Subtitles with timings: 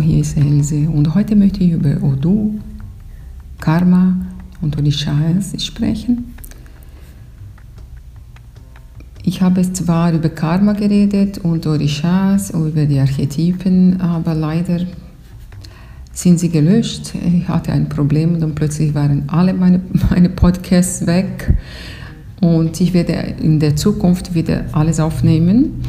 [0.00, 2.58] Hier ist Else und heute möchte ich über Odu,
[3.60, 4.16] Karma
[4.60, 6.34] und Orishas sprechen.
[9.22, 14.80] Ich habe zwar über Karma geredet und Orishas, über die Archetypen, aber leider
[16.12, 17.12] sind sie gelöscht.
[17.14, 21.54] Ich hatte ein Problem und plötzlich waren alle meine, meine Podcasts weg
[22.40, 25.82] und ich werde in der Zukunft wieder alles aufnehmen.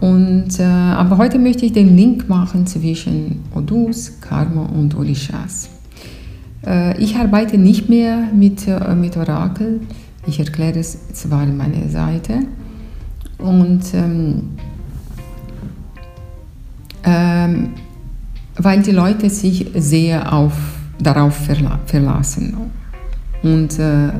[0.00, 5.68] Und, äh, aber heute möchte ich den Link machen zwischen Odus, Karma und Orishas.
[6.66, 9.80] Äh, ich arbeite nicht mehr mit, äh, mit Orakel.
[10.26, 12.40] Ich erkläre es zwar in meiner Seite.
[13.38, 14.42] Und ähm,
[17.04, 17.70] ähm,
[18.56, 20.52] weil die Leute sich sehr auf,
[20.98, 22.56] darauf verla verlassen.
[23.42, 24.10] Und äh,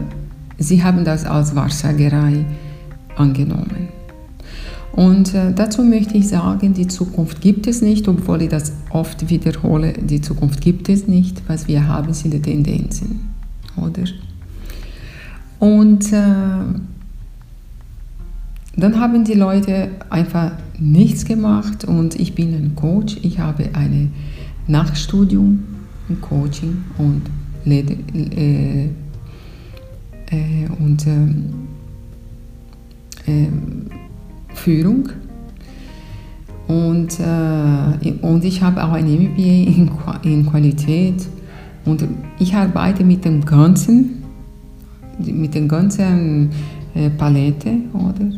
[0.58, 2.44] sie haben das als Wahrsagerei
[3.16, 3.99] angenommen.
[4.92, 9.30] Und äh, dazu möchte ich sagen, die Zukunft gibt es nicht, obwohl ich das oft
[9.30, 11.42] wiederhole, die Zukunft gibt es nicht.
[11.46, 13.30] Was wir haben, sind die Tendenzen,
[13.76, 14.02] oder?
[15.60, 16.64] Und äh,
[18.76, 23.18] dann haben die Leute einfach nichts gemacht und ich bin ein Coach.
[23.22, 24.12] Ich habe ein
[24.66, 25.62] Nachstudium
[26.08, 27.22] im Coaching und,
[27.66, 28.86] äh,
[30.30, 31.52] äh, und ähm,
[33.26, 33.48] äh,
[34.60, 35.08] Führung.
[36.68, 39.90] Und, äh, und ich habe auch ein MBA in,
[40.22, 41.26] in Qualität.
[41.84, 42.04] Und
[42.38, 44.22] ich arbeite mit dem ganzen,
[45.18, 46.50] mit der ganzen
[46.94, 48.30] äh, Palette, oder?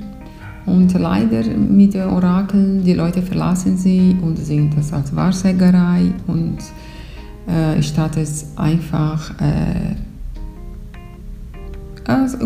[0.64, 6.59] Und leider mit der Orakel, die Leute verlassen sie und sehen das als Wahrsagerei und
[7.48, 9.97] äh, statt es einfach äh,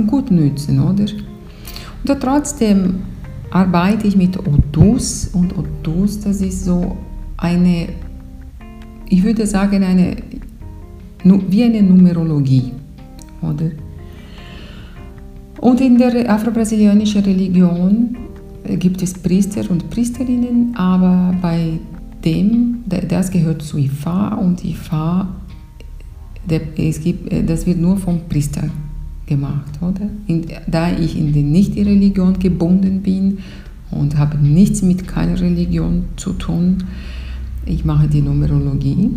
[0.06, 1.04] gut nützen, oder?
[2.08, 3.00] Und trotzdem
[3.56, 6.96] arbeite ich mit Odus und Odus, das ist so
[7.38, 7.88] eine,
[9.08, 10.16] ich würde sagen, eine,
[11.24, 12.72] wie eine Numerologie,
[13.40, 13.70] oder?
[15.60, 18.16] Und in der afro-brasilianischen Religion
[18.78, 21.78] gibt es Priester und Priesterinnen, aber bei
[22.24, 25.28] dem, das gehört zu Ifa und Ifa,
[26.76, 28.68] es gibt, das wird nur vom Priester
[29.26, 30.08] gemacht, oder?
[30.68, 33.38] da ich in die Nicht-Religion gebunden bin
[33.90, 36.84] und habe nichts mit keiner Religion zu tun,
[37.64, 39.10] ich mache die Numerologie.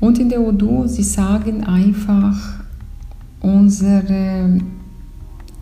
[0.00, 2.36] Und in der Odu, sie sagen einfach
[3.40, 4.60] unsere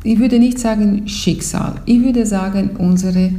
[0.07, 3.33] ich würde nicht sagen Schicksal, ich würde sagen unsere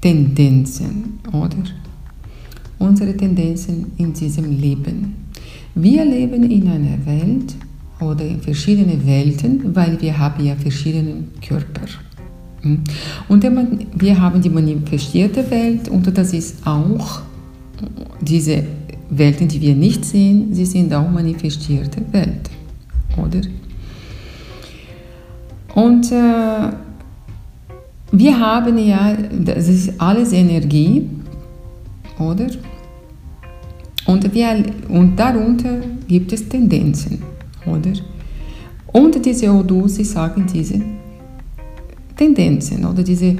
[0.00, 1.56] Tendenzen, oder?
[2.78, 5.16] Unsere Tendenzen in diesem Leben.
[5.74, 7.56] Wir leben in einer Welt
[8.00, 11.86] oder in verschiedenen Welten, weil wir haben ja verschiedene Körper.
[12.62, 12.82] Hm?
[13.28, 13.44] Und
[13.94, 17.20] wir haben die manifestierte Welt und das ist auch
[18.20, 18.64] diese
[19.10, 22.52] Welten, die wir nicht sehen, sie sind auch manifestierte Welten,
[23.16, 23.40] oder?
[25.74, 26.72] Und äh,
[28.12, 31.08] wir haben ja, das ist alles Energie,
[32.18, 32.46] oder?
[34.06, 37.22] Und, wir, und darunter gibt es Tendenzen,
[37.70, 37.92] oder?
[38.92, 40.80] Und diese Odus, sie sagen diese
[42.16, 43.36] Tendenzen oder diese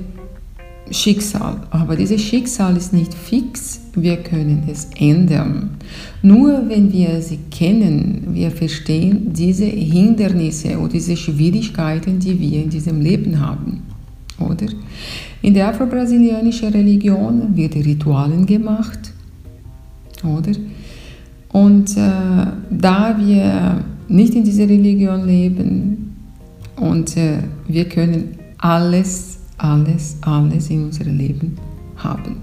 [0.90, 1.56] Schicksal.
[1.70, 5.70] Aber dieses Schicksal ist nicht fix, wir können es ändern.
[6.22, 12.70] Nur wenn wir sie kennen, wir verstehen diese Hindernisse oder diese Schwierigkeiten, die wir in
[12.70, 13.82] diesem Leben haben.
[14.38, 14.66] Oder?
[15.42, 19.12] In der afro-brasilianischen Religion wird Ritualen gemacht.
[20.24, 20.52] Oder?
[21.52, 26.16] Und äh, da wir nicht in dieser Religion leben
[26.76, 31.56] und äh, wir können alles alles, alles in unserem Leben
[31.96, 32.36] haben.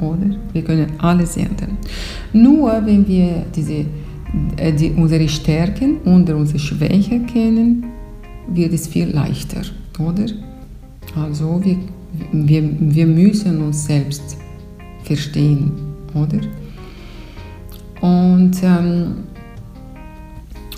[0.00, 0.36] Oder?
[0.52, 1.76] Wir können alles ändern.
[2.32, 3.84] Nur wenn wir diese,
[4.56, 7.84] äh, die, unsere Stärken und unsere Schwächen kennen,
[8.48, 9.62] wird es viel leichter.
[9.98, 10.26] Oder?
[11.14, 11.76] Also wir,
[12.32, 14.36] wir, wir müssen uns selbst
[15.04, 15.72] verstehen.
[16.14, 16.40] Oder?
[18.00, 19.14] Und ähm,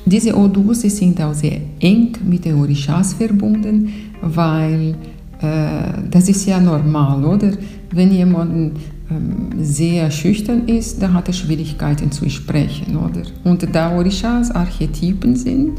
[0.06, 3.88] diese Odus sind auch sehr eng mit den Orishas verbunden,
[4.20, 4.94] weil
[5.40, 7.52] äh, das ist ja normal, oder?
[7.90, 8.76] Wenn jemand
[9.10, 13.22] ähm, sehr schüchtern ist, dann hat er Schwierigkeiten zu sprechen, oder?
[13.44, 15.78] Und da Orishas Archetypen sind,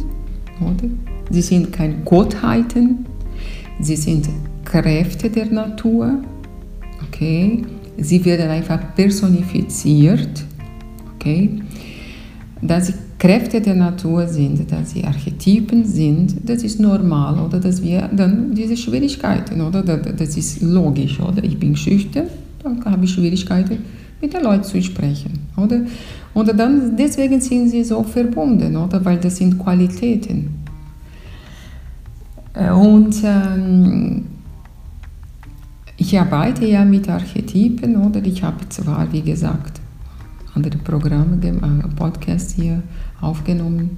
[0.59, 0.89] oder?
[1.29, 3.05] Sie sind keine Gottheiten,
[3.79, 4.27] sie sind
[4.63, 6.19] Kräfte der Natur,
[7.07, 7.63] okay?
[7.97, 10.43] Sie werden einfach personifiziert,
[11.15, 11.61] okay?
[12.61, 12.93] Dass sie
[13.25, 18.53] Kräfte der Natur sind, dass sie Archetypen sind, das ist normal, oder dass wir dann
[18.53, 22.27] diese Schwierigkeiten, oder das ist logisch, oder ich bin schüchtern,
[22.61, 23.79] dann habe ich Schwierigkeiten
[24.21, 25.81] mit den Leuten zu sprechen, oder?
[26.35, 29.03] Und dann, deswegen sind sie so verbunden, oder?
[29.03, 30.49] Weil das sind Qualitäten.
[32.53, 34.25] Äh, und ähm,
[35.97, 38.23] ich arbeite ja mit Archetypen, oder?
[38.23, 39.81] Ich habe zwar, wie gesagt,
[40.55, 42.81] andere Programme, äh, Podcasts hier
[43.21, 43.97] aufgenommen.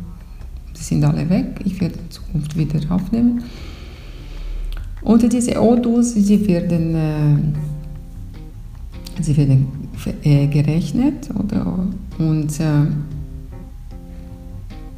[0.77, 1.59] Die sind alle weg.
[1.63, 3.43] Ich werde in Zukunft wieder aufnehmen.
[5.01, 7.37] Und diese Odus, sie werden, äh,
[9.21, 9.67] sie werden
[10.23, 11.87] äh, gerechnet oder,
[12.17, 12.87] und äh,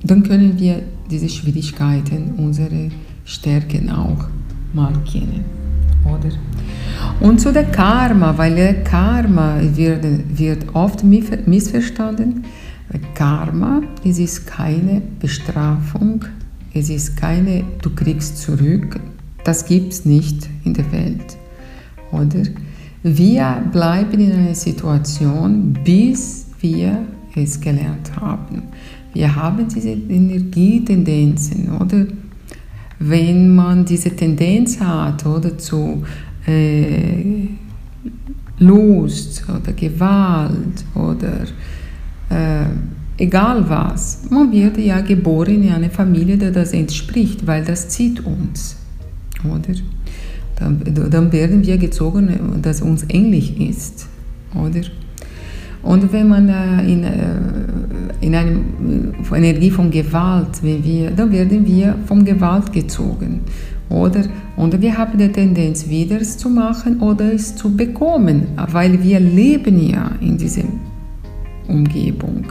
[0.03, 2.89] dann können wir diese Schwierigkeiten, unsere
[3.25, 4.27] Stärken auch
[4.73, 5.43] mal kennen.
[6.05, 6.31] Oder?
[7.19, 10.05] Und zu der Karma, weil Karma wird,
[10.37, 12.45] wird oft missverstanden.
[13.13, 16.23] Karma, es ist keine Bestrafung,
[16.73, 18.99] es ist keine, du kriegst zurück,
[19.43, 21.37] das gibt es nicht in der Welt.
[22.11, 22.43] Oder?
[23.03, 27.05] Wir bleiben in einer Situation, bis wir
[27.35, 28.63] es gelernt haben.
[29.13, 32.05] Wir haben diese Energietendenzen, oder?
[32.99, 36.03] Wenn man diese Tendenz hat, oder zu
[36.49, 37.47] äh,
[38.59, 41.45] Lust oder Gewalt oder
[42.29, 42.65] äh,
[43.17, 48.25] egal was, man wird ja geboren in eine Familie, der das entspricht, weil das zieht
[48.25, 48.75] uns,
[49.43, 49.73] oder?
[50.55, 54.07] Dann, dann werden wir gezogen, dass uns ähnlich ist,
[54.53, 54.81] oder?
[55.81, 57.35] Und wenn man äh, in, äh,
[58.19, 58.59] in einer
[59.33, 63.41] Energie von Gewalt, wenn wir, dann werden wir von Gewalt gezogen.
[63.89, 64.25] Oder,
[64.55, 69.19] oder wir haben die Tendenz, wieder es zu machen oder es zu bekommen, weil wir
[69.19, 70.63] leben ja in dieser
[71.67, 72.45] Umgebung.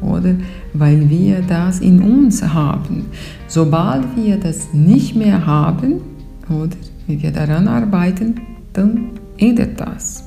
[0.00, 0.34] Oder
[0.72, 3.06] weil wir das in uns haben.
[3.48, 6.00] Sobald wir das nicht mehr haben,
[6.48, 6.76] oder
[7.06, 8.36] wenn wir daran arbeiten,
[8.72, 10.24] dann ändert das.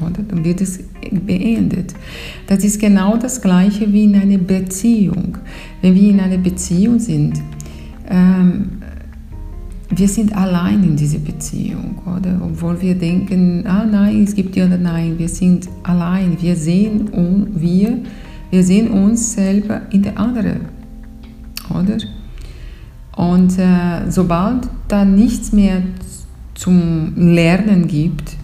[0.00, 0.22] Oder?
[0.26, 0.80] Dann wird es
[1.26, 1.94] beendet.
[2.46, 5.38] Das ist genau das Gleiche wie in einer Beziehung.
[5.82, 7.40] Wenn wir in einer Beziehung sind,
[8.08, 8.80] ähm,
[9.90, 12.40] wir sind allein in dieser Beziehung, oder?
[12.42, 16.40] Obwohl wir denken, ah nein, es gibt ja nein, wir sind allein.
[16.40, 17.98] Wir sehen, und wir,
[18.50, 20.66] wir sehen uns selber in der anderen,
[21.70, 21.98] oder?
[23.16, 25.82] Und äh, sobald da nichts mehr
[26.54, 28.36] zum Lernen gibt,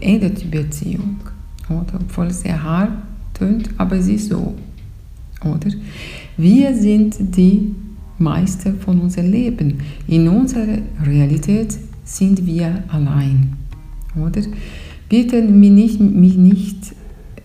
[0.00, 1.20] endet die Beziehung.
[1.68, 2.00] Oder?
[2.00, 2.90] Obwohl es sehr hart
[3.34, 4.54] tönt, aber es ist so.
[5.44, 5.70] Oder?
[6.36, 7.74] Wir sind die
[8.18, 9.78] Meister von unserem Leben.
[10.06, 13.56] In unserer Realität sind wir allein.
[14.16, 14.42] Oder?
[15.08, 16.94] Bitte mich nicht, mich nicht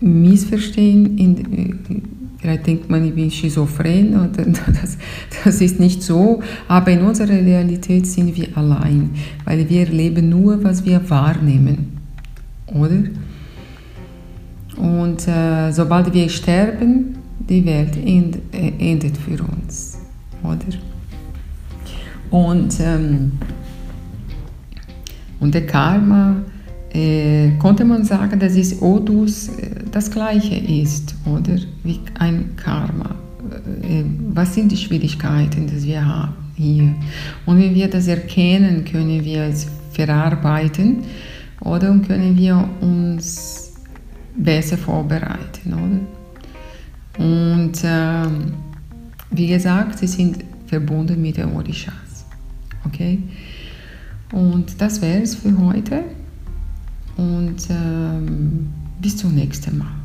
[0.00, 1.18] missverstehen.
[1.18, 2.02] In,
[2.38, 4.44] vielleicht denkt man, ich bin schizophren oder
[4.80, 4.98] das,
[5.44, 6.40] das ist nicht so.
[6.68, 9.10] Aber in unserer Realität sind wir allein,
[9.44, 12.00] weil wir leben nur, was wir wahrnehmen
[12.74, 13.02] oder?
[14.76, 19.98] Und äh, sobald wir sterben, die Welt äh, endet für uns,
[20.42, 20.58] oder?
[22.30, 23.32] Und, ähm,
[25.40, 26.36] und der Karma,
[26.92, 31.56] äh, konnte man sagen, dass es Odus äh, das Gleiche ist, oder?
[31.84, 33.14] Wie ein Karma.
[33.82, 36.94] Äh, was sind die Schwierigkeiten, die wir haben hier?
[37.46, 41.04] Und wenn wir das erkennen, können wir es verarbeiten
[41.60, 43.74] oder und können wir uns
[44.36, 47.24] besser vorbereiten, oder?
[47.24, 48.52] Und ähm,
[49.30, 52.24] wie gesagt, sie sind verbunden mit den Orishas,
[52.84, 53.18] okay?
[54.32, 56.04] Und das wäre es für heute
[57.16, 58.68] und ähm,
[59.00, 59.99] bis zum nächsten Mal.